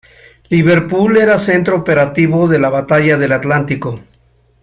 [0.49, 3.99] Liverpool era centro operativo de la batalla del Atlántico.